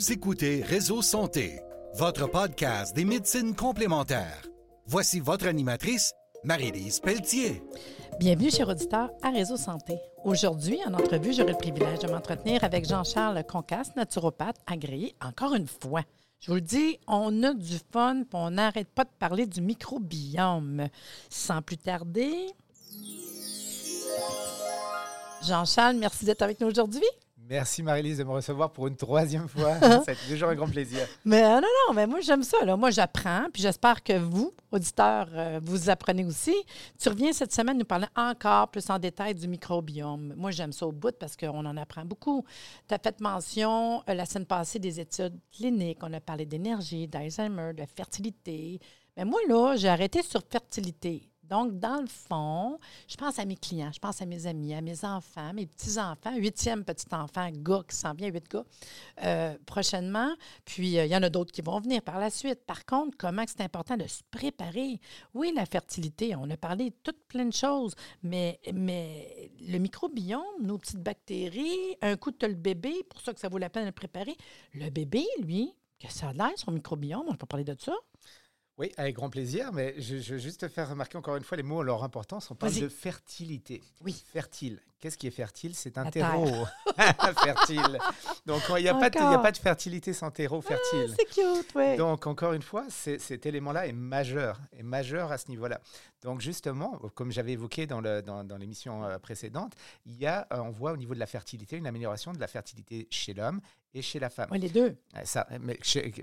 [0.00, 1.60] Vous écoutez Réseau Santé,
[1.92, 4.40] votre podcast des médecines complémentaires.
[4.86, 7.62] Voici votre animatrice, Marie-Lise Pelletier.
[8.18, 9.98] Bienvenue, chers auditeurs, à Réseau Santé.
[10.24, 15.68] Aujourd'hui, en entrevue, j'aurai le privilège de m'entretenir avec Jean-Charles Concas, naturopathe agréé, encore une
[15.68, 16.04] fois.
[16.40, 20.88] Je vous le dis, on a du fun, on n'arrête pas de parler du microbiome.
[21.28, 22.54] Sans plus tarder,
[25.42, 27.04] Jean-Charles, merci d'être avec nous aujourd'hui.
[27.50, 29.74] Merci Marie-Lise de me recevoir pour une troisième fois.
[30.04, 31.00] C'est toujours un grand plaisir.
[31.24, 32.64] Mais euh, non, non, mais moi j'aime ça.
[32.64, 32.76] Là.
[32.76, 36.54] Moi j'apprends, puis j'espère que vous, auditeurs, euh, vous apprenez aussi.
[36.96, 40.34] Tu reviens cette semaine nous parler encore plus en détail du microbiome.
[40.36, 42.44] Moi j'aime ça au bout parce qu'on en apprend beaucoup.
[42.86, 45.98] Tu as fait mention euh, la semaine passée des études cliniques.
[46.02, 48.78] On a parlé d'énergie, d'Alzheimer, de fertilité.
[49.16, 51.29] Mais moi là, j'ai arrêté sur fertilité.
[51.50, 52.78] Donc, dans le fond,
[53.08, 56.36] je pense à mes clients, je pense à mes amis, à mes enfants, mes petits-enfants,
[56.36, 58.64] huitième petit-enfant, gars qui s'en vient, huit gars,
[59.24, 60.32] euh, prochainement.
[60.64, 62.64] Puis, euh, il y en a d'autres qui vont venir par la suite.
[62.64, 65.00] Par contre, comment c'est important de se préparer?
[65.34, 70.78] Oui, la fertilité, on a parlé de toutes plein de choses, mais, le microbiome, nos
[70.78, 73.82] petites bactéries, un coup, tu as le bébé, pour ça que ça vaut la peine
[73.82, 74.36] de le préparer.
[74.72, 77.94] Le bébé, lui, que ça a l'air, son microbiome, on peut parler de ça.
[78.80, 81.82] Oui, avec grand plaisir, mais je, veux juste faire remarquer encore une fois les mots,
[81.82, 82.50] leur importance.
[82.50, 83.82] On parle de fertilité.
[84.00, 84.24] Oui.
[84.32, 84.80] Fertile.
[85.00, 85.74] Qu'est-ce qui est fertile?
[85.74, 86.66] C'est un terreau
[87.42, 87.98] fertile.
[88.46, 91.14] Donc, il n'y a, a, pas de fertilité sans terreau ah, fertile.
[91.18, 91.96] c'est cute, oui.
[91.98, 95.82] Donc, encore une fois, cet élément-là est majeur, est majeur à ce niveau-là.
[96.22, 98.00] Donc, justement, comme j'avais évoqué dans
[98.58, 99.74] l'émission dans, euh, précédente,
[100.06, 102.48] il y a, euh, on voit au niveau de la fertilité une amélioration de la
[102.48, 103.60] fertilité chez l'homme
[103.94, 104.48] et chez la femme.
[104.52, 104.96] Oui, les deux.
[105.24, 105.46] Ça,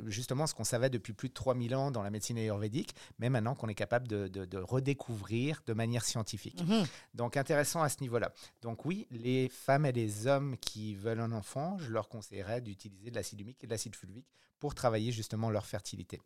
[0.05, 3.55] justement, ce qu'on savait depuis plus de 3000 ans dans la médecine ayurvédique, mais maintenant
[3.55, 6.63] qu'on est capable de, de, redécouvrir de manière scientifique.
[6.63, 6.85] Mhm.
[7.13, 8.31] Donc, intéressant à ce niveau-là.
[8.61, 13.11] Donc, oui, les femmes et les hommes qui veulent un enfant, je leur conseillerais d'utiliser
[13.11, 14.27] de l'acide humique et de l'acide fulvique
[14.59, 16.19] pour travailler justement leur fertilité.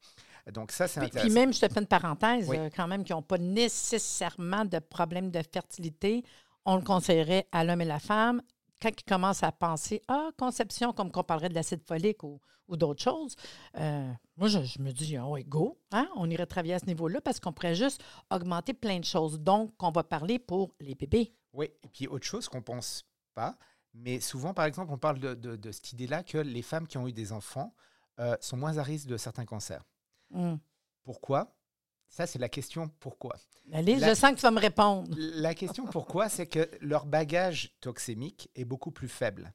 [0.53, 1.27] Donc, ça, c'est intéressant.
[1.27, 4.79] Puis même, je te fais une parenthèse, euh, quand même, qui n'ont pas nécessairement de
[4.79, 6.23] problème de fertilité,
[6.65, 8.41] on le conseillerait à l'homme et la femme
[8.81, 13.03] quand ils commencent à penser Ah, conception, comme qu'on parlerait de l'acide folique ou, d'autres
[13.03, 13.35] choses,
[13.77, 17.37] euh, moi, je, me dis oui, go, hein, on irait travailler à ce niveau-là parce
[17.37, 19.41] qu'on pourrait juste augmenter plein de choses.
[19.41, 21.33] Donc, on va parler pour les bébés.
[21.51, 23.03] Oui, et puis autre chose qu'on ne pense
[23.33, 23.57] pas,
[23.93, 27.11] mais souvent, par exemple, on parle de, cette idée-là que les femmes qui ont eu
[27.11, 27.73] des enfants
[28.19, 29.83] euh, sont moins à risque de certains cancers.
[30.29, 30.55] Mmh.
[31.03, 31.53] Pourquoi?
[32.11, 33.37] Ça, c'est la question pourquoi.
[33.71, 35.09] Allez, je sens que tu vas me répondre.
[35.17, 39.53] La question pourquoi, c'est que leur bagage toxémique est beaucoup plus faible.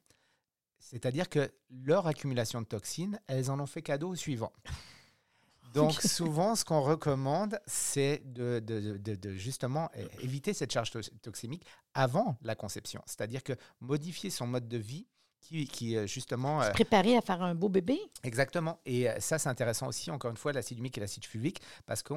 [0.79, 4.51] C'est-à-dire que leur accumulation de toxines, elles en ont fait cadeau au suivant.
[5.75, 9.91] Donc souvent, ce qu'on recommande, c'est de, de, justement
[10.21, 10.91] éviter cette charge
[11.21, 11.63] toxémique
[11.93, 13.03] avant la conception.
[13.05, 15.05] C'est-à-dire que modifier son mode de vie
[15.47, 16.61] qui, euh, justement...
[16.61, 17.99] Se euh, préparer à faire un beau bébé.
[18.23, 18.79] Exactement.
[18.85, 22.03] Et euh, ça, c'est intéressant aussi, encore une fois, l'acide humique et l'acide fulvique, parce
[22.03, 22.13] que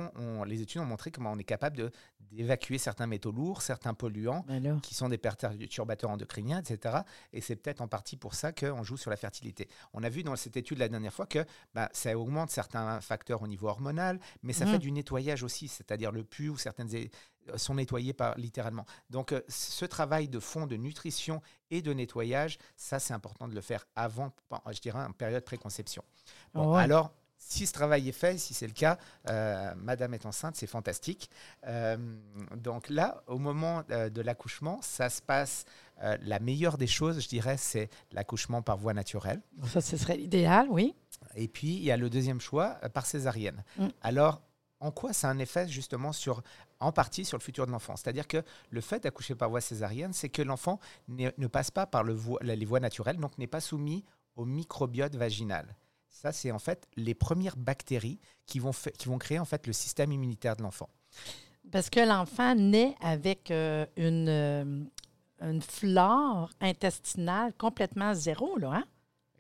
[0.47, 1.91] les études ont montré comment on est capable
[2.33, 6.99] d'évacuer certains métaux lourds, certains polluants, ben qui sont des perturbateurs endocriniens, etc.
[7.33, 9.69] Et c'est peut-être en partie pour ça qu'on joue sur la fertilité.
[9.93, 13.43] On a vu dans cette étude la dernière fois que bah, ça augmente certains facteurs
[13.43, 14.69] au niveau hormonal, mais ça mmh.
[14.69, 16.95] fait du nettoyage aussi, c'est-à-dire le pu ou certaines
[17.57, 18.85] sont nettoyés par, littéralement.
[19.11, 23.55] Donc, euh, ce travail de fond de nutrition et de nettoyage, ça, c'est important de
[23.55, 24.33] le faire avant,
[24.71, 26.03] je dirais, en période préconception.
[26.55, 30.57] Bon, Alors, si ce travail est fait, si c'est le cas, euh, Madame est enceinte,
[30.57, 31.31] c'est fantastique.
[31.67, 31.97] Euh,
[32.57, 35.65] donc là, au moment de l'accouchement, ça se passe.
[36.01, 39.41] la meilleure des choses, je dirais, c'est l'accouchement par voie naturelle.
[39.67, 40.95] Ça, ce serait l'idéal, oui.
[41.35, 43.63] Et puis, il y a le deuxième choix, par césarienne.
[43.79, 43.89] Mm.
[44.03, 44.43] Alors,
[44.81, 46.43] en quoi ça a un effet justement sur,
[46.81, 50.13] en partie sur le futur de l'enfant C'est-à-dire que le fait d'accoucher par voie césarienne,
[50.13, 54.05] c'est que l'enfant ne passe pas par le les voies naturelles, donc n'est pas soumis
[54.37, 55.77] au microbiote vaginal.
[56.09, 59.73] Ça, c'est en fait les premières bactéries qui vont, qui vont créer en fait le
[59.73, 60.89] système immunitaire de l'enfant.
[61.71, 64.85] Parce que l'enfant naît avec euh, une, euh,
[65.41, 68.85] une flore intestinale complètement zéro, là, hein?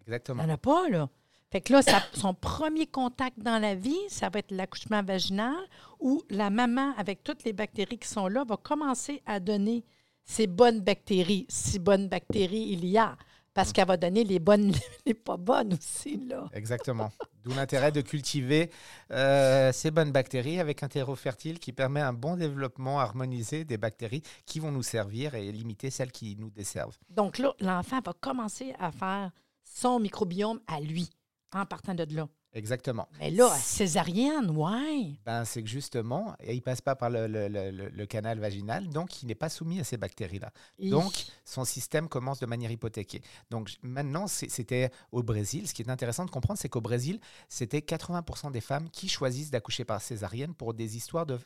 [0.06, 0.42] Exactement.
[0.42, 1.08] Il n'y en a pas, là.
[1.52, 1.82] Fait que là,
[2.14, 5.56] son premier contact dans la vie, ça va être l'accouchement vaginal
[5.98, 9.84] où la maman, avec toutes les bactéries qui sont là, va commencer à donner
[10.24, 13.16] ces bonnes bactéries, si bonnes bactéries il y a.
[13.52, 14.72] Parce qu'elle va donner les bonnes,
[15.06, 16.24] les pas bonnes aussi.
[16.28, 16.48] Là.
[16.52, 17.10] Exactement.
[17.42, 18.70] D'où l'intérêt de cultiver
[19.10, 23.76] euh, ces bonnes bactéries avec un terreau fertile qui permet un bon développement harmonisé des
[23.76, 26.96] bactéries qui vont nous servir et limiter celles qui nous desservent.
[27.08, 29.32] Donc là, l'enfant va commencer à faire
[29.64, 31.10] son microbiome à lui
[31.52, 32.28] en partant de là.
[32.52, 33.08] Exactement.
[33.20, 35.14] Mais là, césarienne, ouais.
[35.24, 39.22] Ben, c'est que justement, il ne passe pas par le, le, le, canal vaginal, donc
[39.22, 40.52] il n'est pas soumis à ces bactéries-là.
[40.80, 43.22] Donc, son système commence de manière hypothéquée.
[43.50, 45.68] Donc, maintenant, c'était au Brésil.
[45.68, 49.50] Ce qui est intéressant de comprendre, c'est qu'au Brésil, c'était 80% des femmes qui choisissent
[49.50, 51.38] d'accoucher par césarienne pour des histoires de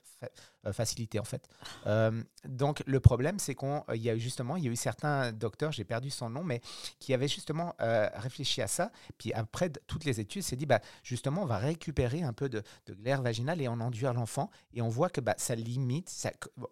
[0.67, 1.47] euh, facilité, en fait.
[1.87, 5.33] Euh, donc, le problème, c'est qu'il y a eu justement, il y a eu certains
[5.33, 6.63] docteurs, j'ai perdu son nom, mais
[6.99, 8.91] qui avaient justement euh, réfléchi à ça.
[9.19, 12.63] Puis après toutes les études, s'est dit, bah, justement, on va récupérer un peu de,
[12.89, 14.51] glaire vaginale et en enduire l'enfant.
[14.73, 16.13] Et on voit que bah, ça limite,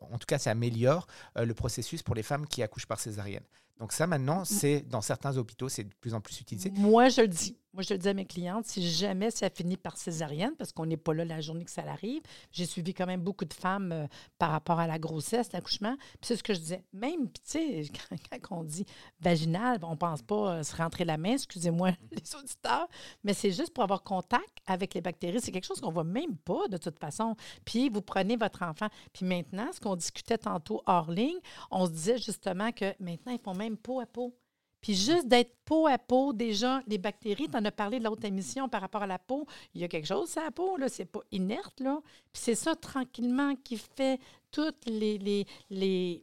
[0.00, 3.44] en tout cas, ça améliore euh, le processus pour les femmes qui accouchent par césarienne.
[3.82, 6.70] Donc ça, maintenant, c'est dans certains hôpitaux, c'est de plus en plus utilisé.
[6.70, 7.56] Moi, je le dis.
[7.74, 10.84] Moi, je le dis à mes clientes, si jamais ça finit par césarienne, parce qu'on
[10.84, 12.20] n'est pas là la journée que ça arrive,
[12.50, 14.06] j'ai suivi quand même beaucoup de femmes euh,
[14.38, 15.96] par rapport à la grossesse, l'accouchement.
[15.96, 16.84] Puis c'est ce que je disais.
[16.92, 17.84] Même, tu sais,
[18.42, 18.84] quand, on dit
[19.20, 22.88] vaginal, on ne pense pas euh, se rentrer la main, excusez-moi les auditeurs,
[23.24, 25.40] mais c'est juste pour avoir contact avec les bactéries.
[25.40, 27.36] C'est quelque chose qu'on ne voit même pas de toute façon.
[27.64, 28.88] Puis vous prenez votre enfant.
[29.14, 31.38] Puis maintenant, ce qu'on discutait tantôt hors ligne,
[31.70, 34.34] on se disait justement que maintenant, ils font même peau à peau.
[34.80, 38.24] Puis juste d'être peau à peau, déjà, les bactéries, tu en as parlé de l'autre
[38.24, 40.88] émission par rapport à la peau, il y a quelque chose à la peau, là,
[40.88, 42.00] c'est pas inerte, là.
[42.32, 44.20] Puis c'est ça, tranquillement, qui fait
[44.50, 46.22] toutes les, les, les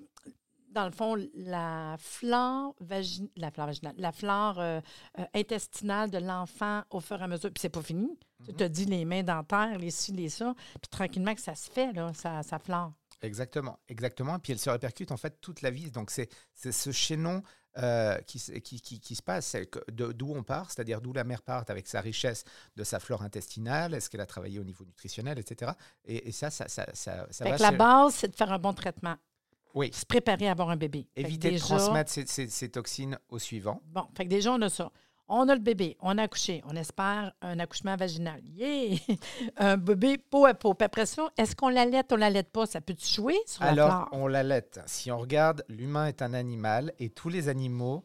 [0.71, 3.27] dans le fond, la flore, vagin...
[3.35, 4.81] la flore vaginale, la flore euh,
[5.17, 7.49] euh, intestinale de l'enfant au fur et à mesure.
[7.51, 8.09] Puis c'est pas fini.
[8.45, 10.53] Tu te dis les mains dentaires, les ci, les ça.
[10.81, 12.93] Puis tranquillement que ça se fait, là, ça, ça flore.
[13.21, 14.39] Exactement, exactement.
[14.39, 15.91] Puis elle se répercute en fait toute la vie.
[15.91, 17.43] Donc c'est ce chaînon
[17.77, 19.55] euh, qui, qui, qui, se passe,
[19.91, 22.43] d'où on part, c'est-à-dire d'où la mère part avec sa richesse
[22.75, 25.71] de sa flore intestinale, est-ce qu'elle a travaillé au niveau nutritionnel, etc.
[26.03, 29.15] Et, ça, ça, ça, ça, ça La base, c'est de faire un bon traitement.
[29.75, 29.91] Oui.
[29.93, 31.07] Se préparer à avoir un bébé.
[31.15, 33.81] Éviter de transmettre ces, ces, toxines au suivant.
[33.85, 34.91] Bon, fait que déjà, on a ça.
[35.31, 38.41] On a le bébé, on a accouché, on espère un accouchement vaginal.
[38.43, 38.97] Yeah!
[39.57, 40.73] un bébé peau à peau.
[40.73, 42.65] Puis après ça, est-ce qu'on l'allait ou on l'allait pas?
[42.65, 44.09] Ça peut jouer sur Alors, la flore?
[44.11, 44.67] on l'allait.
[44.87, 48.03] Si on regarde, l'humain est un animal et tous les animaux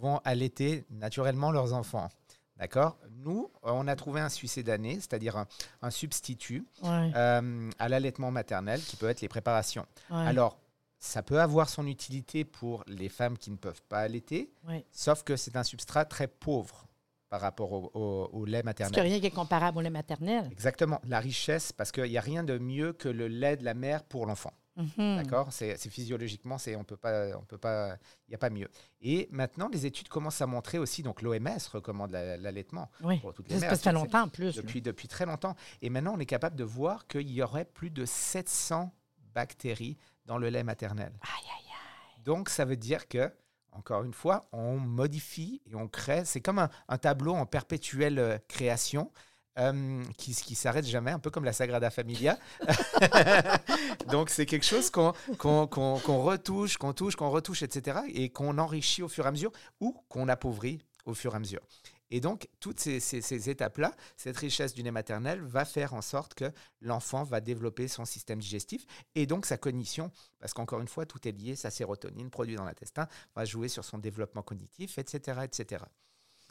[0.00, 2.08] vont allaiter naturellement leurs enfants.
[2.56, 2.98] D'accord?
[3.10, 5.44] Nous, on a trouvé un succédané, c'est-à-dire
[5.82, 9.86] un, substitut euh, à l'allaitement maternel qui peut être les préparations.
[10.10, 10.58] Alors,
[10.98, 14.52] ça peut avoir son utilité pour les femmes qui ne peuvent pas allaiter,
[14.90, 16.86] sauf que c'est un substrat très pauvre
[17.28, 18.92] par rapport au, lait maternel.
[18.92, 20.48] Parce a rien qui est comparable au lait maternel.
[20.50, 21.00] Exactement.
[21.06, 24.04] La richesse, parce qu'il n'y a rien de mieux que le lait de la mère
[24.04, 24.52] pour l'enfant.
[24.76, 25.22] Mhm.
[25.22, 25.48] D'accord?
[25.52, 27.96] C'est physiologiquement, on peut pas, on peut pas,
[28.28, 28.68] il n'y a pas mieux.
[29.00, 33.18] Et maintenant, les études commencent à montrer aussi, donc l'OMS recommande l'allaitement oui.
[33.20, 33.70] pour toutes les mères.
[33.70, 34.54] Ça fait longtemps en plus.
[34.56, 35.56] Depuis, depuis très longtemps.
[35.82, 38.92] Et maintenant, on est capable de voir qu'il y aurait plus de 700
[39.36, 41.12] bactéries dans le lait maternel.
[42.24, 43.30] Donc, ça veut dire que,
[43.70, 46.24] encore une fois, on modifie et on crée.
[46.24, 49.12] C'est comme un, tableau en perpétuelle euh, création.
[49.58, 52.38] Euh, qui, qui s'arrête jamais, un peu comme la Sagrada Familia.
[54.10, 58.00] Donc c'est quelque chose qu'on retouche, qu'on touche, qu'on retouche, etc.
[58.12, 61.38] et qu'on enrichit au fur et à mesure ou qu'on appauvrit au fur et à
[61.38, 61.62] mesure.
[62.10, 66.52] Et donc, toutes ces, étapes-là, cette richesse du nez maternel va faire en sorte que
[66.80, 71.26] l'enfant va développer son système digestif et donc sa cognition, parce qu'encore une fois, tout
[71.26, 75.84] est lié, sa sérotonine produite dans l'intestin va jouer sur son développement cognitif, etc., etc.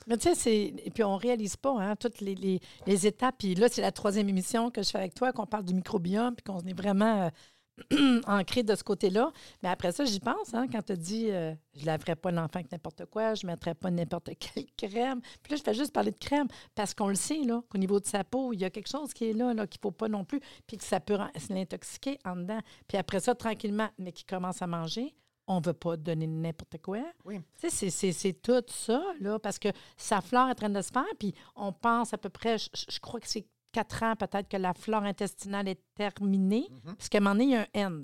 [0.08, 3.36] Mais tu sais, et puis on réalise pas hein, toutes les, les, étapes.
[3.40, 6.36] Puis là, c'est la troisième émission que je fais avec toi, qu'on parle du microbiome,
[6.36, 7.32] puis qu'on est vraiment
[7.94, 9.32] euh, ancré de ce côté-là.
[9.62, 12.60] Mais après ça, j'y pense, hein, quand tu dis euh, je ne laverai pas l'enfant
[12.60, 15.22] avec n'importe quoi, je ne mettrai pas n'importe quelle crème.
[15.44, 18.00] Puis là, je fais juste parler de crème parce qu'on le sait, là, qu'au niveau
[18.00, 19.92] de sa peau, il y a quelque chose qui est là, là qu'il ne faut
[19.92, 21.18] pas non plus, puis que ça peut
[21.50, 22.60] l'intoxiquer en dedans.
[22.88, 25.14] Puis après ça, tranquillement, mais qui commence à manger,
[25.48, 27.04] on ne veut pas donner n'importe quoi.
[27.24, 27.40] Oui.
[27.58, 31.34] C'est tout ça, là, parce que sa flore est en train de se faire, puis
[31.56, 35.04] on pense à peu près, je crois que c'est quatre ans, peut-être que la flore
[35.04, 36.96] intestinale est terminée, mhm.
[36.96, 38.04] parce qu'à un moment donné, il y a un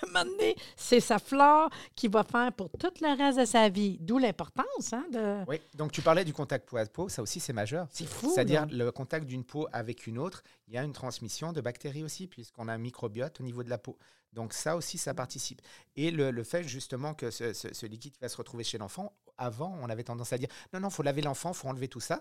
[0.00, 3.44] À un moment donné, c'est sa flore qui va faire pour tout le reste de
[3.46, 3.96] sa vie.
[4.00, 4.92] D'où l'importance.
[4.92, 5.44] Hein, de...
[5.48, 7.88] Oui, donc tu parlais du contact peau à peau, ça aussi c'est majeur.
[7.90, 8.30] C'est fou.
[8.32, 12.04] C'est-à-dire le contact d'une peau avec une autre, il y a une transmission de bactéries
[12.04, 13.98] aussi, puisqu'on a un microbiote au niveau de la peau.
[14.34, 15.62] Donc ça aussi, ça participe.
[15.96, 20.04] Et le, fait justement que ce, liquide va se retrouver chez l'enfant, avant, on avait
[20.04, 22.20] tendance à dire non, non, il faut laver l'enfant, il faut enlever tout ça.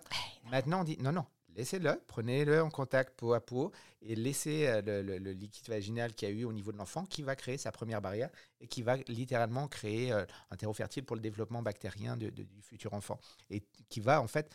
[0.50, 1.26] Maintenant, on dit non, non,
[1.58, 3.72] laissez-le, prenez-le en contact peau à peau
[4.02, 7.24] et laissez euh, le, liquide vaginal qu'il y a eu au niveau de l'enfant qui
[7.24, 8.30] va créer sa première barrière
[8.62, 12.94] et qui va littéralement créer euh, un terreau fertile pour le développement bactérien du futur
[12.94, 13.20] enfant.
[13.50, 14.54] Et qui va en fait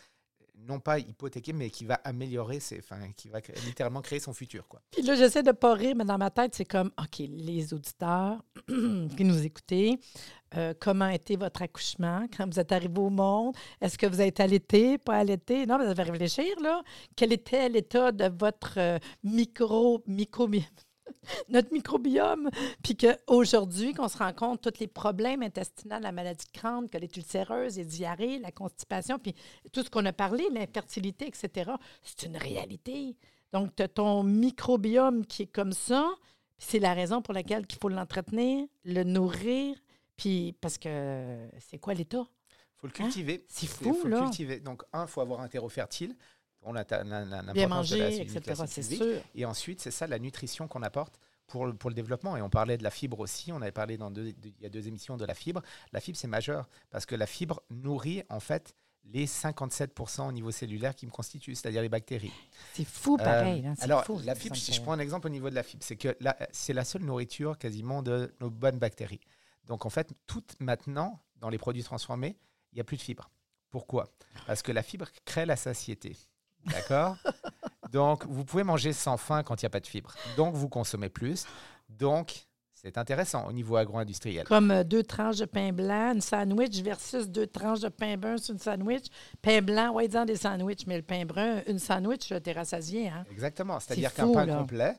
[0.55, 4.67] non pas hypothéquer, mais qui va améliorer, ses, enfin, qui va littéralement créer son futur.
[4.67, 4.81] Quoi.
[4.91, 8.43] Puis là, j'essaie de pas rire, mais dans ma tête, c'est comme, OK, les auditeurs
[8.67, 9.99] qui nous écoutez,
[10.55, 12.27] euh, comment été votre accouchement?
[12.35, 13.55] Quand vous êtes arrivé au monde?
[13.81, 15.65] Est-ce que vous avez été allaité, pas allaité?
[15.65, 16.81] Non, vous allez réfléchir, là.
[17.15, 20.47] Quel était l'état de votre euh, micro, micro,
[21.49, 22.49] notre microbiome,
[22.83, 26.97] puis qu'aujourd'hui, qu'on se rend compte tous les problèmes intestinaux, la maladie de crâne, que
[26.97, 29.33] les ulcéreuse, les diarrhées, la constipation, puis
[29.71, 33.15] tout ce qu'on a parlé, l'infertilité, etc., c'est une réalité.
[33.51, 36.09] Donc, tu as ton microbiome qui est comme ça,
[36.57, 39.75] c'est la raison pour laquelle il faut l'entretenir, le nourrir,
[40.17, 42.25] puis parce que c'est quoi l'état?
[42.49, 43.45] Il faut le cultiver.
[43.47, 44.59] C'est fou, faut Le cultiver.
[44.59, 46.15] Donc, un, il faut avoir un terreau fertile
[46.65, 48.63] on a bien manger, etc.
[48.67, 49.21] C'est sûr.
[49.35, 52.37] Et ensuite, c'est ça la nutrition qu'on apporte pour, pour le développement.
[52.37, 53.51] Et on parlait de la fibre aussi.
[53.51, 55.61] On avait parlé dans deux, il y a deux émissions de la fibre.
[55.91, 60.51] La fibre, c'est majeur parce que la fibre nourrit en fait les 57% au niveau
[60.51, 62.31] cellulaire qui me constituent, c'est-à-dire les bactéries.
[62.73, 63.65] C'est fou, pareil.
[63.65, 65.97] Hein, alors, la fibre, si je prends un exemple au niveau de la fibre, c'est
[65.97, 66.15] que
[66.51, 69.19] c'est la seule nourriture quasiment de nos bonnes bactéries.
[69.65, 72.37] Donc, en fait, tout maintenant, dans les produits transformés,
[72.71, 73.29] il n'y a plus de fibre.
[73.71, 74.07] Pourquoi?
[74.47, 76.15] Parce que la fibre crée la satiété.
[76.65, 77.17] D'accord
[77.91, 80.13] Donc, vous pouvez manger sans faim quand il n'y a pas de fibres.
[80.37, 81.45] Donc, vous consommez plus.
[81.89, 82.47] Donc,
[82.85, 84.45] c'est intéressant au niveau agro-industriel.
[84.45, 88.37] Comme euh, deux tranches de pain blanc, une sandwich versus deux tranches de pain brun
[88.37, 89.05] sur une sandwich.
[89.41, 93.07] Pain blanc, ouais, disant des sandwichs, mais le pain brun, une sandwich, t'es rassasié.
[93.07, 93.23] Hein?
[93.31, 93.79] Exactement.
[93.79, 94.97] C'est-à-dire qu'un pain complet,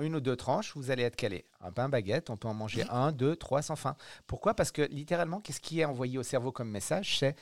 [0.00, 1.44] une ou deux tranches, vous allez être calé.
[1.60, 3.96] Un pain baguette, on peut en manger un, deux, trois sans faim.
[4.28, 4.54] Pourquoi?
[4.54, 7.18] Parce que littéralement, qu'est-ce qui est envoyé au cerveau comme message?
[7.18, 7.34] C'est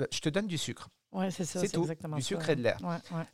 [0.00, 0.88] euh, je te donne du sucre.
[1.14, 1.60] Oui, c'est ça.
[1.60, 1.82] C'est tout.
[1.82, 2.78] Exactement du sucre et de l'air.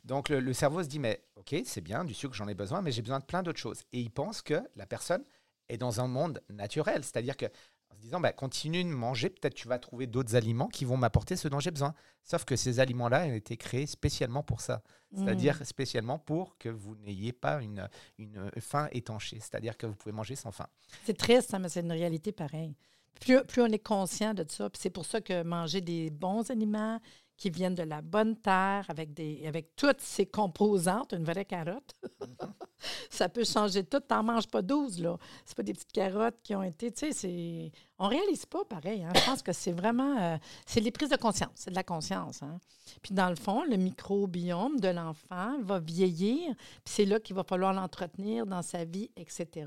[0.05, 2.91] Donc le, cerveau se dit, mais ok, c'est bien, du sucre, j'en ai besoin, mais
[2.91, 3.81] j'ai besoin de plein d'autres choses.
[3.91, 5.23] Et il pense que la personne
[5.67, 7.03] est dans un monde naturel.
[7.03, 7.47] C'est-à-dire que
[7.89, 10.95] en se disant, bah, continue de manger, peut-être tu vas trouver d'autres aliments qui vont
[10.95, 11.93] m'apporter ce dont j'ai besoin.
[12.23, 14.81] Sauf que ces aliments-là ont été créés spécialement pour ça.
[15.13, 15.65] C'est-à-dire mmh.
[15.65, 19.39] spécialement pour que vous n'ayez pas une, une faim étanchée.
[19.41, 20.67] C'est-à-dire que vous pouvez manger sans faim.
[21.03, 22.75] C'est triste, hein, mais c'est une réalité pareille.
[23.19, 26.99] Plus, plus, on est conscient de ça, c'est pour ça que manger des bons aliments,
[27.41, 31.95] qui viennent de la bonne terre avec, des, avec toutes ses composantes, une vraie carotte.
[33.09, 33.99] Ça peut changer tout.
[33.99, 35.17] T'en manges pas 12, là.
[35.43, 37.71] C'est pas des petites carottes qui ont été, tu sais, c'est...
[37.97, 39.03] On réalise pas pareil.
[39.03, 39.11] Hein.
[39.15, 40.21] Je pense que c'est vraiment...
[40.21, 41.49] Euh, c'est les prises de conscience.
[41.55, 42.43] C'est de la conscience.
[42.43, 42.59] Hein.
[43.01, 46.53] Puis dans le fond, le microbiome de l'enfant va vieillir.
[46.85, 49.65] Puis c'est là qu'il va falloir l'entretenir dans sa vie, etc.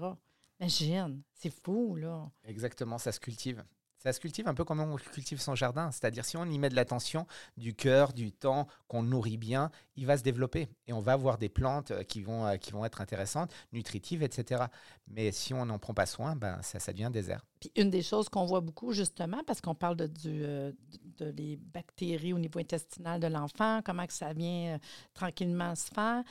[0.60, 2.30] Imagine, c'est fou, là.
[2.44, 3.64] Exactement, ça se cultive.
[4.04, 5.90] Ça se cultive un peu comme on cultive son jardin.
[5.90, 10.04] C'est-à-dire, si on y met de l'attention, du cœur, du temps, qu'on nourrit bien, il
[10.04, 10.68] va se développer.
[10.86, 14.22] Et on va avoir des plantes euh, qui vont, euh, qui vont être intéressantes, nutritives,
[14.22, 14.64] etc.
[15.08, 17.46] Mais si on n'en prend pas soin, ben, ça, devient désert.
[17.60, 20.72] Puis une des choses qu'on voit beaucoup, justement, parce qu'on parle de, euh,
[21.20, 24.78] les bactéries au niveau intestinal de l'enfant, comment que ça vient
[25.14, 26.22] tranquillement se faire,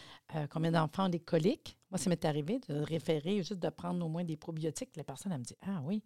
[0.51, 1.75] combien d'enfants ont des coliques?
[1.89, 4.95] Moi, ça m'est arrivé de référer, juste de prendre au moins des probiotiques.
[4.95, 6.03] La personne, elle me dit Ah oui,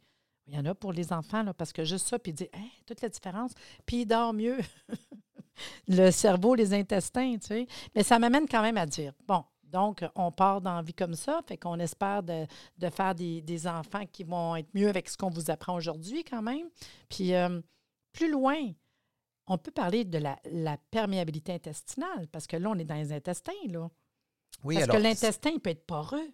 [0.47, 2.49] il y en a pour les enfants, là, parce que juste ça, puis il dit
[2.85, 3.51] toute la différence,
[3.85, 4.57] puis il dort mieux.
[5.87, 7.67] le cerveau, les intestins, tu sais.
[7.95, 11.15] Mais ça m'amène quand même à dire bon, donc, on part dans la vie comme
[11.15, 12.47] ça, fait qu'on espère de,
[12.89, 16.69] faire des, enfants qui vont être mieux avec ce qu'on vous apprend aujourd'hui quand même.
[17.09, 17.59] Puis, euh,
[18.13, 18.57] plus loin,
[19.47, 23.51] on peut parler de la, perméabilité intestinale, parce que là, on est dans les intestins,
[23.67, 23.89] là.
[24.63, 26.33] Oui, parce que l'intestin, il peut être poreux.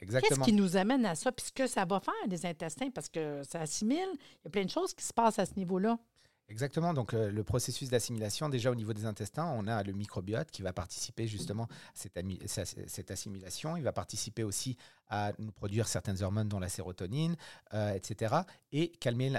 [0.00, 1.30] Qu'est-ce qui nous amène à ça?
[1.30, 4.50] Puis ce que ça va faire, les intestins, parce que ça assimile, il y a
[4.50, 5.98] plein de choses qui se passent à ce niveau-là.
[6.50, 6.92] Exactement.
[6.92, 10.62] Donc, euh, le processus d'assimilation, déjà au niveau des intestins, on a le microbiote qui
[10.62, 13.76] va participer justement à cette, assimilation.
[13.76, 14.76] Il va participer aussi
[15.08, 17.36] à nous produire certaines hormones, dont la sérotonine,
[17.72, 18.34] euh, etc.
[18.72, 19.32] Et calmer,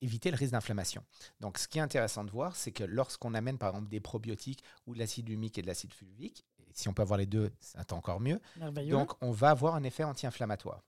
[0.00, 1.02] éviter le risque d'inflammation.
[1.40, 4.62] Donc, ce qui est intéressant de voir, c'est que lorsqu'on amène par exemple des probiotiques
[4.86, 7.92] ou de l'acide humique et de l'acide fulvique, si on peut avoir les deux, c'est
[7.92, 8.40] encore mieux.
[8.90, 10.82] Donc, on va avoir un effet anti-inflammatoire.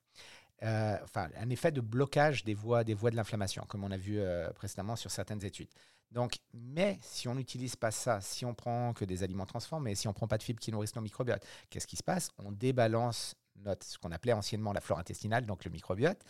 [0.63, 3.97] Euh, enfin, un effet de blocage des voies, des voies de l'inflammation, comme on a
[3.97, 5.69] vu euh, précédemment sur certaines études.
[6.13, 10.07] Donc, mais si on n'utilise pas ça, si on prend que des aliments transformés, si
[10.09, 12.31] on prend pas de fibres qui nourrissent nos microbiotes, qu'est-ce qui se passe?
[12.39, 16.25] On débalance notre, ce qu'on appelait anciennement la flore intestinale, donc le microbiote.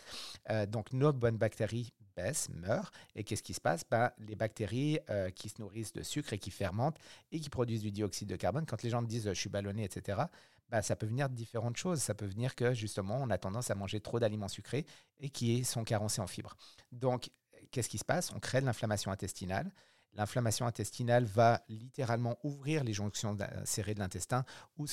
[0.49, 2.91] Euh, donc, nos bonnes bactéries baissent, meurent.
[3.15, 3.83] Et qu'est-ce qui se passe?
[3.89, 4.99] Ben, Les bactéries
[5.35, 6.97] qui se nourrissent de sucre et qui fermentent
[7.31, 10.23] et qui produisent du dioxyde de carbone, quand les gens disent je suis ballonné, etc.,
[10.73, 12.01] bah, ça peut venir de différentes choses.
[12.01, 14.87] Ça peut venir que justement, on a tendance à manger trop d'aliments sucrés
[15.19, 16.55] et qui sont carencés en fibres.
[16.91, 17.29] Donc,
[17.69, 18.31] qu'est-ce qui se passe?
[18.31, 19.71] On crée de l'inflammation intestinale.
[20.15, 24.45] L'inflammation intestinale va littéralement ouvrir les jonctions serrées de l'intestin
[24.77, 24.85] où,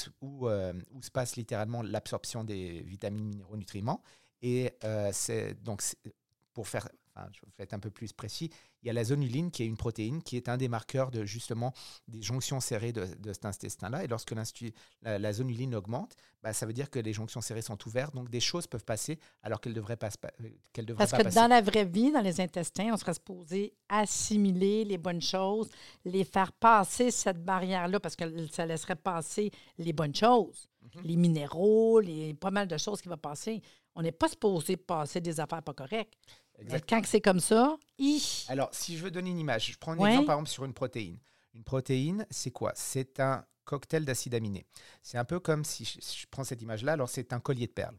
[0.49, 4.03] euh, où, se passe littéralement l'absorption des vitamines, minéraux, nutriments.
[4.43, 5.13] Et euh,
[5.63, 5.83] donc
[6.53, 6.89] pour faire
[7.33, 8.51] je vais être un peu plus précis,
[8.83, 11.25] il y a la zonuline qui est une protéine qui est un des marqueurs de
[11.25, 11.73] justement
[12.09, 14.05] des jonctions serrées de, cet intestin-là.
[14.05, 17.79] Et lorsque la, la, zonuline augmente, bah, ça veut dire que les jonctions serrées sont
[17.87, 20.09] ouvertes, donc des choses peuvent passer alors qu'elles devraient pas,
[20.41, 23.75] euh, qu'elles devraient Parce que dans la vraie vie, dans les intestins, on serait supposé
[23.89, 25.71] assimiler les bonnes choses,
[26.05, 31.03] les faire passer cette barrière-là, parce que ça laisserait passer les bonnes choses, mhm.
[31.05, 33.61] les minéraux, les, pas mal de choses qui vont passer.
[33.95, 36.15] On n'est pas supposé passer des affaires pas correctes.
[36.89, 37.77] Quand c'est comme ça,
[38.49, 40.75] Alors, si je veux donner une image, je prends un exemple par exemple sur une
[40.75, 41.19] protéine.
[41.55, 42.73] Une protéine, c'est quoi?
[42.75, 44.67] C'est un cocktail d'acides aminés.
[45.03, 47.95] C'est un peu comme si je, prends cette image-là, alors c'est un collier de perles.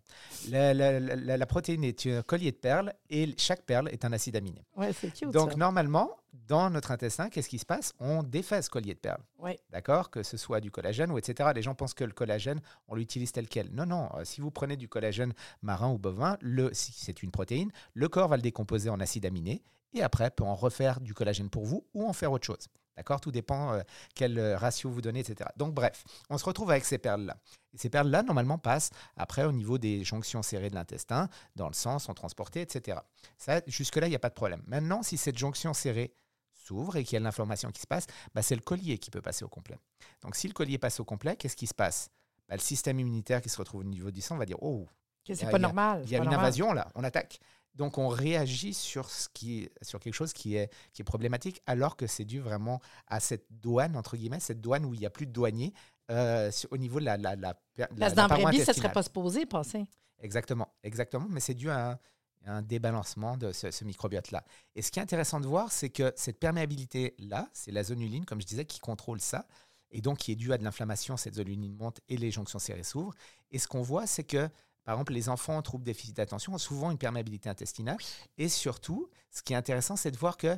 [0.50, 4.66] La, protéine est un collier de perles et chaque perle est un acide aminé.
[4.76, 5.32] Ouais, c'est cute.
[5.32, 7.94] Donc normalement, dans notre intestin, qu'est-ce qui se passe?
[8.00, 9.24] On défait ce collier de perles.
[9.40, 9.58] Ouais.
[9.70, 10.10] D'accord?
[10.12, 11.50] Que ce soit du collagène ou etc.
[11.56, 12.60] Les gens pensent que le collagène,
[12.90, 13.72] on l'utilise tel quel.
[13.72, 14.10] Non, non.
[14.16, 18.10] Euh, si vous prenez du collagène marin ou bovin, le, si c'est une protéine, le
[18.10, 19.64] corps va le décomposer en acides aminés
[19.94, 22.68] et après peut en refaire du collagène pour vous ou en faire autre chose.
[22.98, 23.22] D'accord?
[23.22, 23.82] Tout dépend euh,
[24.16, 25.50] quel euh, ratio vous donnez, etc.
[25.58, 27.38] Donc, bref, on se retrouve avec ces perles-là.
[27.76, 32.00] Ces perles-là, normalement, passent après au niveau des jonctions serrées de l'intestin, dans le sang,
[32.00, 33.00] sont transportées, etc.
[33.38, 34.62] Ça, jusque-là, il n'y a pas de problème.
[34.68, 36.14] Maintenant, si cette jonction serrée
[36.54, 39.10] s'ouvre et qu'il y a de l'inflammation qui se passe, bah, c'est le collier qui
[39.10, 39.78] peut passer au complet.
[40.22, 42.10] Donc, si le collier passe au complet, qu'est-ce qui se passe?
[42.50, 44.88] Bah, Le système immunitaire qui se retrouve au niveau du sang va dire Oh,
[45.26, 46.04] c'est pas normal.
[46.06, 47.40] Il y a, une invasion là, on attaque.
[47.76, 51.96] Donc on réagit sur, ce qui, sur quelque chose qui est, qui est problématique, alors
[51.96, 55.10] que c'est dû vraiment à cette douane, entre guillemets, cette douane où il n'y a
[55.10, 55.74] plus de douaniers
[56.10, 57.54] euh, au niveau de la, la, la,
[57.98, 59.86] Parce dans la vie, ça ne serait pas supposé passer.
[60.20, 62.00] Exactement, exactement, mais c'est dû à
[62.46, 64.44] un, débalancement de ce, microbiote-là.
[64.76, 68.42] Et ce qui est intéressant de voir, c'est que cette perméabilité-là, c'est la zonuline, comme
[68.42, 69.48] je disais, qui contrôle ça,
[69.92, 72.84] et donc qui est due à de l'inflammation, cette zonuline monte et les jonctions serrées
[72.84, 73.14] s'ouvrent.
[73.52, 74.50] Et ce qu'on voit, c'est que
[74.84, 77.98] par exemple, les enfants en troubles déficit d'attention ont souvent une perméabilité intestinale.
[78.38, 80.58] Et surtout, ce qui est intéressant, c'est de voir que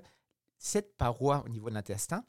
[0.57, 2.23] cette paroi au niveau de l'intestin,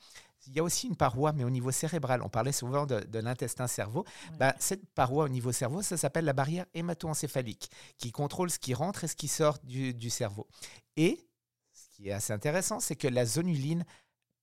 [0.46, 2.20] il y a aussi une paroi, mais au niveau cérébral.
[2.22, 4.04] On parlait souvent de, l'intestin-cerveau.
[4.38, 8.74] Bah, cette paroi au niveau cerveau, ça s'appelle la barrière hémato-encéphalique, qui contrôle ce qui
[8.74, 10.46] rentre et ce qui sort du, du cerveau.
[10.96, 11.26] Et
[11.72, 13.84] ce qui est assez intéressant, c'est que la zonuline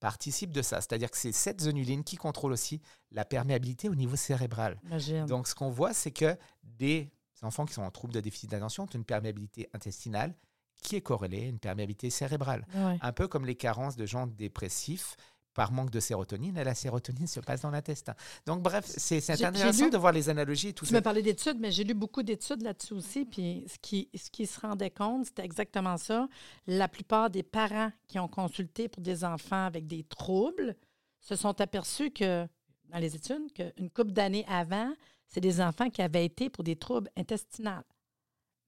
[0.00, 0.80] participe de ça.
[0.80, 2.80] C'est-à-dire que c'est cette zonuline qui contrôle aussi
[3.12, 4.80] la perméabilité au niveau cérébral.
[5.26, 8.84] Donc, ce qu'on voit, c'est que des enfants qui sont en trouble de déficit d'attention
[8.84, 10.34] ont une perméabilité intestinale
[10.82, 12.66] qui est corrélée à une perméabilité cérébrale.
[12.74, 15.16] Un peu comme les carences de gens dépressifs
[15.54, 18.14] par manque de sérotonine, et la sérotonine se passe dans l'intestin.
[18.46, 20.88] Donc, bref, c'est intéressant de voir les analogies et tout ça.
[20.88, 23.26] Tu me parlais d'études, mais j'ai lu beaucoup d'études là-dessus aussi.
[23.26, 26.26] Puis ce qui, ce qui se rendait compte, c'était exactement ça.
[26.66, 30.74] La plupart des parents qui ont consulté pour des enfants avec des troubles
[31.20, 32.46] se sont aperçus que,
[32.88, 34.92] dans les études, qu'une couple d'années avant,
[35.32, 37.82] c'est des enfants qui avaient été pour des troubles intestinaux,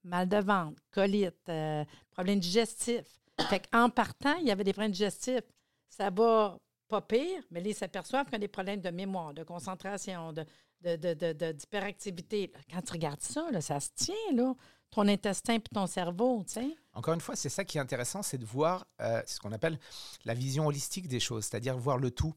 [0.03, 3.20] mal de ventre, colite, euh, problèmes digestifs.
[3.48, 5.44] Fait en partant, il y avait des problèmes digestifs.
[5.88, 9.35] Ça va pas pire, mais là, ils s'aperçoivent qu'il y a des problèmes de mémoire,
[9.35, 12.53] de concentration, de, d'hyperactivité.
[12.70, 14.55] Quand tu regardes ça, ça se tient, là,
[14.90, 16.77] ton intestin puis ton cerveau, tu sais.
[16.92, 19.79] Encore une fois, c'est ça qui est intéressant, c'est de voir euh, ce qu'on appelle
[20.24, 22.35] la vision holistique des choses, c'est-à-dire voir le tout.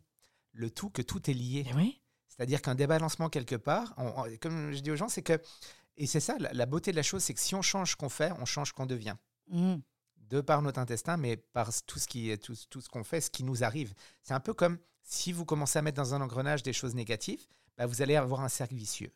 [0.54, 1.66] Le tout, que tout est lié.
[1.70, 2.02] Eh oui.
[2.38, 3.96] C'est-à-dire qu'un débalancement quelque part,
[4.42, 5.42] comme je dis aux gens, c'est que,
[5.98, 8.10] et c'est ça, la, beauté de la chose, c'est que si on change ce qu'on
[8.10, 9.16] fait, on change ce qu'on devient.
[9.50, 9.76] Mmh.
[10.30, 13.22] De par notre intestin, mais par tout ce qui est tout, tout ce qu'on fait,
[13.22, 13.94] ce qui nous arrive.
[14.22, 17.48] C'est un peu comme si vous commencez à mettre dans un engrenage des choses négatives,
[17.78, 19.12] bah, vous allez avoir un cercle vicieux.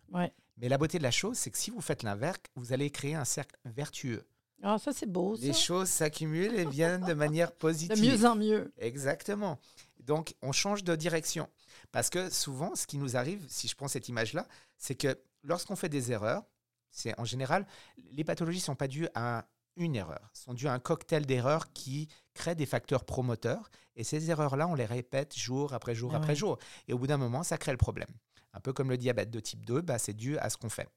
[0.57, 3.15] Mais la beauté de la chose, c'est que si vous faites l'inverse, vous allez créer
[3.15, 4.23] un cercle vertueux.
[4.63, 5.36] Ah, ça, c'est beau.
[5.41, 7.99] Les choses s'accumulent et viennent de manière positive.
[7.99, 8.71] De mieux en mieux.
[8.77, 9.60] Exactement.
[10.01, 11.49] Donc, on change de direction.
[11.91, 15.75] Parce que souvent, ce qui nous arrive, si je prends cette image-là, c'est que lorsqu'on
[15.75, 16.43] fait des erreurs,
[16.91, 17.65] c'est en général,
[18.11, 19.45] les pathologies ne sont pas dues à
[19.77, 23.69] une erreur, sont dues à un cocktail d'erreurs qui crée des facteurs promoteurs.
[23.95, 26.57] Et ces erreurs-là, on les répète jour après jour ah après jour.
[26.87, 28.09] Et au bout d'un moment, ça crée le problème.
[28.53, 30.89] Un peu comme le diabète de type 2, bah, c'est dû à ce qu'on fait.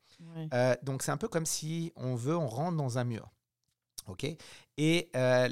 [0.52, 3.30] Euh, donc c'est un peu comme si on veut, on rentre dans un mur.
[4.06, 4.26] OK?
[4.76, 5.48] Et euh,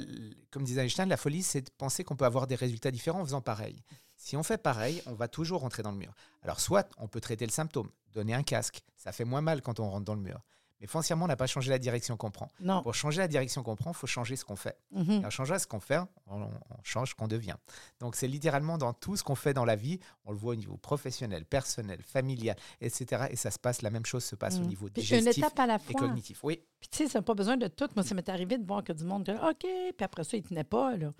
[0.51, 3.25] comme disait Einstein, la folie, c'est de penser qu'on peut avoir des résultats différents en
[3.25, 3.83] faisant pareil.
[4.15, 6.13] Si on fait pareil, on va toujours rentrer dans le mur.
[6.43, 9.79] Alors, soit on peut traiter le symptôme, donner un casque, ça fait moins mal quand
[9.79, 10.41] on rentre dans le mur.
[10.83, 12.49] Mais foncièrement, on n'a pas changé la direction qu'on prend.
[12.59, 12.81] Non.
[12.81, 14.77] Pour changer la direction qu'on prend, il faut changer ce qu'on fait.
[14.91, 16.49] Mm Et en changeant ce qu'on fait, on,
[16.83, 17.55] change ce qu'on devient.
[18.01, 20.55] Donc, c'est littéralement dans tout ce qu'on fait dans la vie, on le voit au
[20.55, 23.27] niveau professionnel, personnel, familial, etc.
[23.29, 24.67] Et ça se passe, la même chose se passe au mhm.
[24.67, 25.91] niveau digestif une étape à la fois.
[25.91, 26.43] et cognitif.
[26.43, 26.59] Oui.
[26.81, 27.87] Puis, tu sais, ça n'a pas besoin de tout.
[27.95, 30.47] Moi, ça m'est arrivé de voir que du monde, OK, puis après ça, il ne
[30.49, 30.97] tenait pas.
[30.97, 31.13] Là.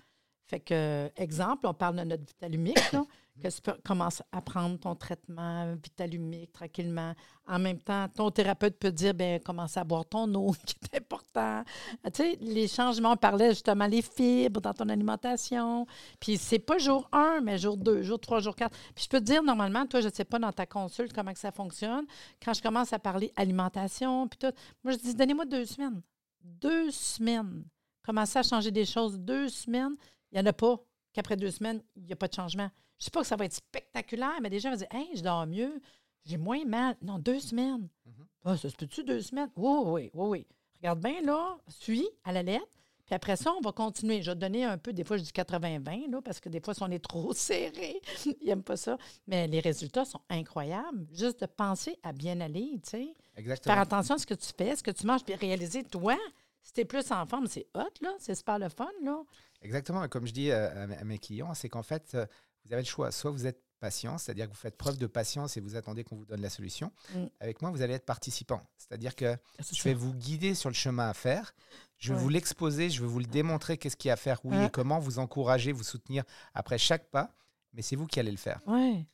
[0.46, 3.04] Fait que, exemple, on parle de notre vitalumique, là,
[3.42, 7.14] que tu commences à prendre ton traitement vitalumique tranquillement.
[7.48, 10.98] En même temps, ton thérapeute peut dire, ben commence à boire ton eau, qui est
[10.98, 11.64] important.
[12.04, 15.86] Tu sais, les changements, on parlait justement les fibres dans ton alimentation.
[16.20, 18.70] Puis c'est pas jour 1, mais jour 2, jour 3, jour 4.
[18.94, 21.32] Puis je peux te dire, normalement, toi, je ne sais pas dans ta consulte comment
[21.32, 22.04] que ça fonctionne.
[22.44, 24.54] Quand je commence à parler alimentation, puis tout,
[24.84, 26.02] moi, je dis, donnez-moi deux semaines.
[26.42, 27.64] Deux semaines.
[28.04, 29.96] Commencez à changer des choses deux semaines
[30.34, 30.76] il n'y en a pas
[31.12, 32.68] qu'après deux semaines, il n'y a pas de changement.
[32.98, 35.16] Je ne sais pas que ça va être spectaculaire, mais déjà, gens vont dire Hey,
[35.16, 35.80] je dors mieux,
[36.24, 36.96] j'ai moins mal.
[37.02, 37.88] Non, deux semaines.
[38.06, 38.26] Mm-hmm.
[38.44, 39.50] Ah, ça se peut-tu deux semaines?
[39.56, 40.46] Oui, oui, oui, oui.
[40.78, 42.66] Regarde bien, là, suis à la lettre.
[43.06, 44.22] Puis après ça, on va continuer.
[44.22, 46.60] Je vais te donner un peu, des fois, je dis 80-20, là, parce que des
[46.60, 48.96] fois, si on est trop serré, ils n'aiment pas ça.
[49.26, 51.06] Mais les résultats sont incroyables.
[51.12, 53.14] Juste de penser à bien aller, tu sais.
[53.36, 53.74] Exactement.
[53.74, 56.16] Faire attention à ce que tu fais, ce que tu manges, puis réaliser, toi,
[56.62, 58.14] si tu es plus en forme, c'est hot, là.
[58.18, 59.22] C'est super le fun, là.
[59.64, 60.06] Exactement.
[60.08, 62.26] Comme je dis euh, à mes clients, c'est qu'en fait, euh,
[62.64, 63.10] vous avez le choix.
[63.10, 66.16] Soit vous êtes patient, c'est-à-dire que vous faites preuve de patience et vous attendez qu'on
[66.16, 66.92] vous donne la solution.
[67.14, 67.24] Mm.
[67.40, 68.62] Avec moi, vous allez être participant.
[68.76, 71.54] C'est-à-dire que ah, je vais vous guider sur le chemin à faire.
[71.98, 74.40] Je vais vous l'exposer, je vais vous le démontrer, qu'est-ce qu'il y a à faire,
[74.44, 77.34] oui et comment, vous encourager, vous soutenir après chaque pas.
[77.72, 78.60] Mais c'est vous qui allez le faire.
[78.66, 79.06] Ouais.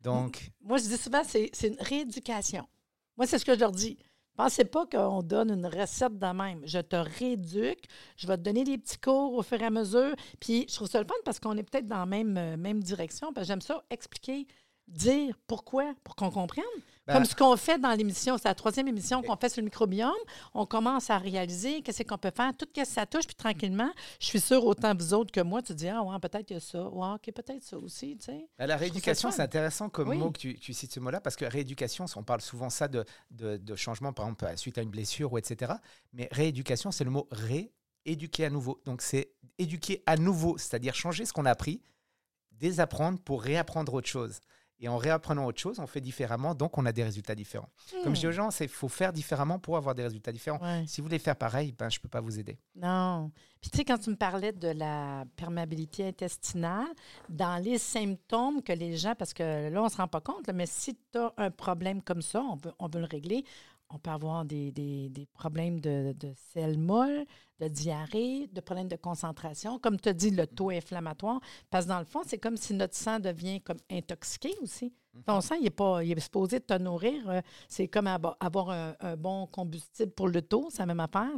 [0.00, 0.50] Donc.
[0.60, 2.66] Moi, je dis souvent, c'est une rééducation.
[3.16, 3.98] Moi, c'est ce que je leur dis.
[4.38, 6.60] Pensez pas qu'on donne une recette de même.
[6.64, 7.82] Je te rééduque,
[8.16, 10.14] je vais te donner des petits cours au fur et à mesure.
[10.38, 12.80] Puis je trouve ça le fun parce qu'on est peut-être dans la même, euh, même
[12.80, 13.32] direction.
[13.42, 14.46] J'aime ça, expliquer,
[14.86, 16.62] dire pourquoi, pour qu'on comprenne.
[17.08, 19.64] Ben, Comme ce qu'on fait dans l'émission, c'est la troisième émission qu'on fait sur le
[19.64, 20.12] microbiome.
[20.52, 23.90] On commence à réaliser qu'est-ce qu'on peut faire, tout ce que ça touche, puis tranquillement,
[24.20, 26.58] je suis sûre, autant vous autres que moi, tu dis, ah ouais, peut-être qu'il y
[26.58, 28.46] a ça, ouais, OK, peut-être ça aussi, tu sais.
[28.58, 32.04] Ben, la rééducation, c'est intéressant comme mot que tu, cites ce mot-là, parce que rééducation,
[32.14, 35.72] on parle souvent ça de, de, changement, par exemple, suite à une blessure ou etc.
[36.12, 37.26] Mais rééducation, c'est le mot
[38.04, 38.82] rééduquer à nouveau.
[38.84, 41.80] Donc, c'est éduquer à nouveau, c'est-à-dire changer ce qu'on a appris,
[42.52, 44.40] désapprendre pour réapprendre autre chose.
[44.80, 47.68] Et en réapprenant autre chose, on fait différemment, donc on a des résultats différents.
[48.04, 48.32] Comme je dis aux hmm.
[48.32, 50.60] gens, il faut faire différemment pour avoir des résultats différents.
[50.86, 52.58] Si vous voulez faire pareil, ben, je ne peux pas vous aider.
[52.76, 53.30] Non.
[53.60, 56.86] Puis tu sais, quand tu me parlais de la perméabilité intestinale,
[57.28, 60.48] dans les symptômes que les gens, parce que là, on ne se rend pas compte,
[60.54, 63.44] mais si tu as un problème comme ça, on veut, on veut le régler,
[63.90, 67.24] on peut avoir des, des, des problèmes de, de selles molles,
[67.60, 71.40] de diarrhée, de problèmes de concentration, comme tu as dit, le taux inflammatoire.
[71.70, 74.92] Parce que dans le fond, c'est comme si notre sang devient comme intoxiqué aussi.
[75.14, 75.22] Mhm.
[75.24, 77.28] Ton sang, il est, pas, il est supposé te nourrir.
[77.28, 81.30] Euh, c'est comme avoir un, bon combustible pour le taux, c'est la même affaire.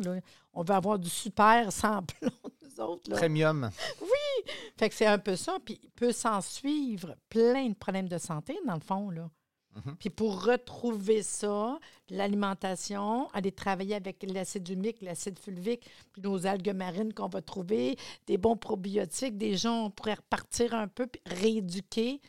[0.53, 2.31] On veut avoir du super sans plomb,
[2.63, 3.11] nous autres.
[3.11, 3.71] Premium.
[4.03, 4.53] Oui!
[4.77, 5.59] Fait que c'est un peu ça.
[5.65, 9.11] Puis il peut s'en suivre plein de problèmes de santé, dans le fond.
[9.11, 9.31] Là.
[9.77, 9.97] Mhm.
[9.99, 11.79] Puis pour retrouver ça,
[12.09, 17.97] l'alimentation, aller travailler avec l'acide humique, l'acide fulvique, puis nos algues marines qu'on va trouver,
[18.27, 22.21] des bons probiotiques, des gens, on pourrait repartir un peu, puis rééduquer.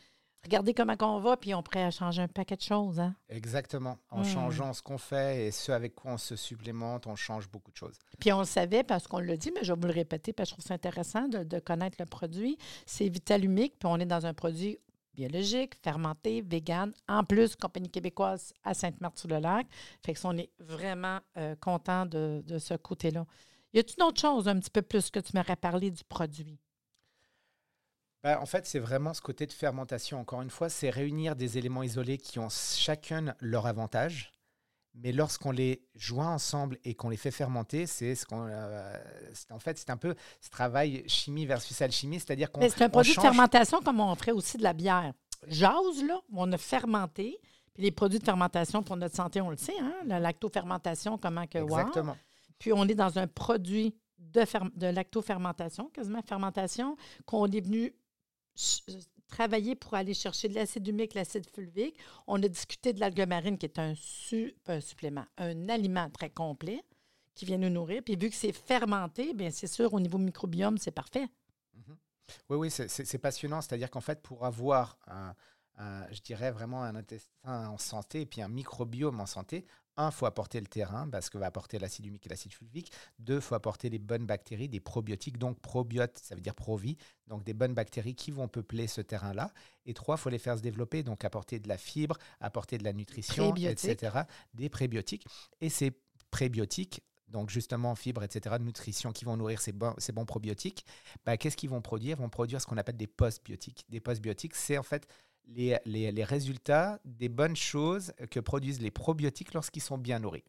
[0.44, 3.00] Regardez comment on va, puis on pourrait changer un paquet de choses.
[3.00, 3.16] Hein?
[3.30, 4.00] Exactement.
[4.10, 4.26] En hmm.
[4.26, 7.78] changeant ce qu'on fait et ce avec quoi on se supplémente, on change beaucoup de
[7.78, 8.00] choses.
[8.20, 10.50] Puis on le savait parce qu'on le dit, mais je vais vous le répéter parce
[10.50, 12.58] que je trouve ça intéressant de, de connaître le produit.
[12.88, 14.80] C'est Vitalumique, puis on est dans un produit
[15.14, 16.94] biologique, fermenté, vegan.
[17.08, 19.68] En plus, compagnie québécoise à Sainte-Marthe-sur-le-Lac.
[20.06, 23.26] Fait que on est vraiment euh, content de, ce côté-là.
[23.74, 26.60] Y a-t-il une autre chose un petit peu plus que tu m'aurais parlé du produit?
[28.24, 30.20] Ben, en fait, c'est vraiment ce côté de fermentation.
[30.20, 34.32] Encore une fois, c'est réunir des éléments isolés qui ont chacun leur avantage.
[34.94, 38.98] Mais lorsqu'on les joint ensemble et qu'on les fait fermenter, c'est ce qu'on, euh,
[39.50, 42.62] en fait, c'est un peu ce travail chimie versus alchimie, c'est-à-dire qu'on.
[42.62, 45.14] C'est un produit de fermentation comme on ferait aussi de la bière.
[45.48, 47.40] Jase, là, on a fermenté.
[47.74, 49.94] Puis les produits de fermentation pour notre santé, on le sait, hein?
[50.06, 51.58] la lactofermentation, comment que.
[51.58, 52.18] Exactement.
[52.60, 54.44] Puis on est dans un produit de,
[54.76, 57.96] de lactofermentation, quasiment fermentation, qu'on est venu
[59.32, 61.98] travaillé pour aller chercher de l'acide humique, l'acide fulvique.
[62.28, 66.84] On a discuté de l'algue marine, qui est un, supplément, un aliment très complet
[67.34, 68.04] qui vient nous nourrir.
[68.06, 71.28] Puis vu que c'est fermenté, bien c'est sûr, au niveau microbiome, c'est parfait.
[71.76, 71.96] Mm-hmm.
[72.50, 73.62] Oui, oui, c'est passionnant.
[73.62, 74.98] C'est-à-dire qu'en fait, pour avoir
[76.12, 79.66] je dirais vraiment un intestin en santé et puis un microbiome en santé,
[79.98, 82.92] un, il faut apporter le terrain, parce que va apporter l'acide humique et l'acide fulvique.
[83.20, 85.38] Deux, il faut apporter les bonnes bactéries, des probiotiques.
[85.38, 89.52] Donc, probiote, ça veut dire provi, donc des bonnes bactéries qui vont peupler ce terrain-là.
[89.86, 92.84] Et trois, il faut les faire se développer, donc apporter de la fibre, apporter de
[92.84, 94.22] la nutrition, etc.
[94.54, 95.26] Des prébiotiques.
[95.60, 95.92] Et ces
[96.30, 100.86] prébiotiques, donc justement fibres, etc., nutrition qui vont nourrir ces bons, ces bons probiotiques,
[101.26, 102.18] bah, qu'est-ce qu'ils vont produire?
[102.18, 103.86] Ils vont produire ce qu'on appelle des postbiotiques.
[103.90, 105.08] Des postbiotiques, c'est en fait
[105.48, 110.46] les, les, résultats des bonnes choses que produisent les probiotiques lorsqu'ils sont bien nourris.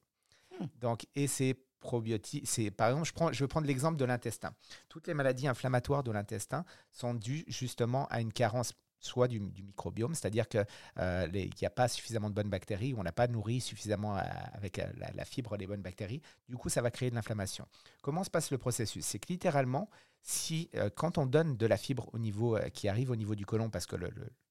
[0.61, 0.67] Hmm.
[0.81, 2.45] Donc, et ces probiotiques.
[2.47, 4.55] C'est par exemple, je, prends, je vais prendre l'exemple de l'intestin.
[4.89, 8.73] Toutes les maladies inflammatoires de l'intestin sont dues justement à une carence
[9.03, 10.65] soit du, microbiome, c'est-à-dire qu'il
[10.99, 14.23] euh, n'y a pas suffisamment de bonnes bactéries, on n'a pas nourri suffisamment euh,
[14.55, 16.23] avec euh, la, fibre des bonnes bactéries.
[16.49, 17.67] Du coup, ça va créer de l'inflammation.
[18.01, 19.05] Comment se passe le processus?
[19.05, 19.91] C'est que littéralement,
[20.25, 23.71] si quand on donne de la fibre au niveau qui arrive au niveau du côlon,
[23.71, 23.97] parce que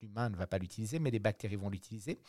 [0.02, 2.20] l'humain ne va pas l'utiliser, mais les bactéries vont l'utiliser,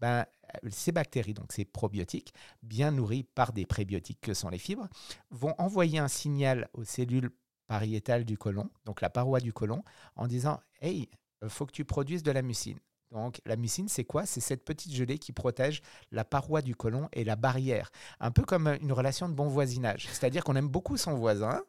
[0.00, 0.26] ben,
[0.68, 4.88] ces bactéries, donc ces probiotiques, bien nourris par des prébiotiques que sont les fibres,
[5.30, 7.30] vont envoyer un signal aux cellules
[7.68, 9.84] pariétales du côlon, donc la paroi du côlon,
[10.16, 11.08] en disant Hey,
[11.46, 12.78] faut que tu produises de la mucine.
[13.12, 14.26] Donc la mucine, c'est quoi?
[14.26, 17.90] C'est cette petite gelée qui protège la paroi du côlon et la barrière.
[18.20, 20.08] Un peu comme une relation de bon voisinage.
[20.10, 21.62] C'est-à-dire qu'on aime beaucoup son voisin,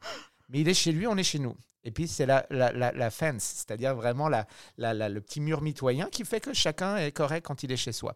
[0.50, 1.56] mais il est chez lui, on est chez nous.
[1.86, 6.54] Et puis c'est la, la, fence, c'est-à-dire vraiment le petit mur mitoyen qui fait que
[6.54, 8.16] chacun est correct quand il est chez soi.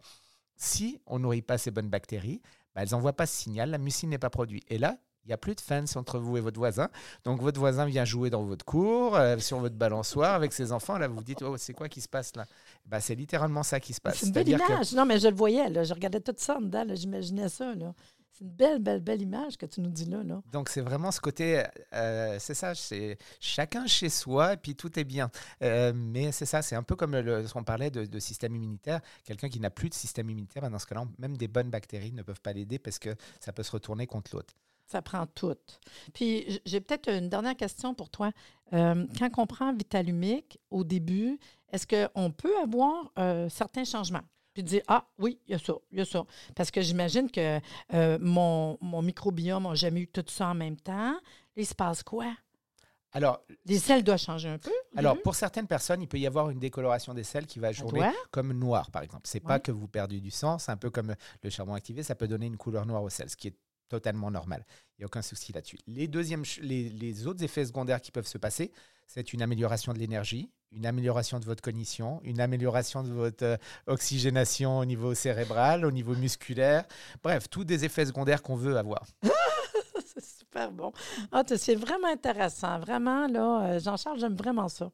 [0.58, 2.42] Si on nourrit pas ces bonnes bactéries,
[2.76, 4.66] bah, elles n'envoient pas ce signal, la mucine n'est pas produite.
[4.70, 6.90] Et là, il n'y a plus de fence entre vous et votre voisin.
[7.24, 10.98] Donc votre voisin vient jouer dans votre cour, euh, sur votre balançoire avec ses enfants.
[10.98, 12.46] Là, vous vous dites, oh, c'est quoi qui se passe là?
[12.86, 14.18] Bah, C'est littéralement ça qui se passe.
[14.18, 14.94] C'est une belle image.
[14.94, 15.70] Non, mais je le voyais.
[15.70, 15.84] Là.
[15.84, 16.86] Je regardais tout ça en dedans.
[16.94, 17.74] J'imaginais ça.
[17.74, 17.94] Là.
[18.34, 20.24] C'est une belle, belle, belle image que tu nous dis là.
[20.24, 20.42] là.
[20.52, 24.98] Donc, c'est vraiment ce côté, euh, c'est ça, c'est chacun chez soi, et puis tout
[25.00, 25.30] est bien.
[25.62, 29.02] Euh, mais c'est ça, c'est un peu comme le, ce qu'on parlait de, système immunitaire.
[29.24, 32.12] Quelqu'un qui n'a plus de système immunitaire, ben, dans ce cas-là, même des bonnes bactéries
[32.12, 34.56] ne peuvent pas l'aider parce que ça peut se retourner contre l'autre.
[34.86, 35.56] Ça prend tout.
[36.14, 38.32] Puis j'ai peut-être une dernière question pour toi.
[38.74, 41.40] Euh, quand on prend Vitalumic au début,
[41.72, 44.22] est-ce qu'on peut avoir euh, certains changements?
[44.54, 46.24] Puis dire, ah oui, il y a ça, il y a ça.
[46.56, 47.60] Parce que j'imagine que
[47.94, 51.16] euh, mon, mon, microbiome n'a jamais eu tout ça en même temps.
[51.56, 52.36] Il se passe quoi?
[53.14, 54.72] Alors, les selles doivent changer un peu.
[54.96, 58.02] Alors, pour certaines personnes, il peut y avoir une décoloration des selles qui va jouer
[58.32, 59.24] comme noir, par exemple.
[59.26, 62.16] C'est pas que vous perdez du sang, c'est un peu comme le charbon activé, ça
[62.16, 63.56] peut donner une couleur noire aux selles, ce qui est
[63.94, 64.66] totalement normal.
[64.98, 65.78] Il n'y a aucun souci là-dessus.
[65.86, 66.08] Les,
[66.90, 68.72] les, autres effets secondaires qui peuvent se passer,
[69.06, 73.58] c'est une amélioration de l'énergie, une amélioration de votre cognition, une amélioration de votre euh,
[73.86, 76.86] oxygénation au niveau cérébral, au niveau musculaire.
[77.22, 79.06] Bref, tous des effets secondaires qu'on veut avoir.
[80.06, 80.92] c'est super bon.
[81.32, 82.80] Ah, c'est vraiment intéressant.
[82.80, 84.90] Vraiment, là, euh, Jean-Charles, j'aime vraiment ça.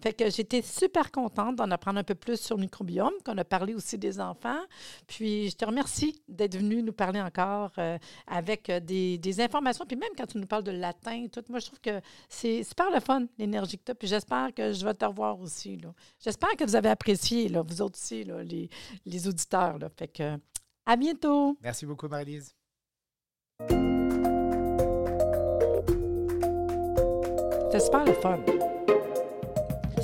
[0.00, 3.44] Fait que j'étais super contente d'en apprendre un peu plus sur le microbiome, qu'on a
[3.44, 4.60] parlé aussi des enfants.
[5.06, 9.84] Puis je te remercie d'être venu nous parler encore euh, avec euh, des, des, informations.
[9.86, 12.90] Puis même quand tu nous parles de latin, tout, moi je trouve que c'est super
[12.90, 13.94] le fun, l'énergie que tu as.
[13.94, 15.80] Puis j'espère que je vais te revoir aussi.
[16.20, 18.68] J'espère que vous avez apprécié, là, vous autres aussi, là, les,
[19.04, 19.78] les auditeurs.
[19.78, 19.88] Là.
[19.96, 20.38] Fait que
[20.86, 21.56] à bientôt.
[21.62, 22.54] Merci beaucoup, Marie-Lise.
[27.78, 28.40] Super le fun.